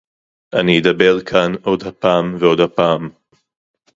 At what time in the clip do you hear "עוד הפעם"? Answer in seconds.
1.63-2.35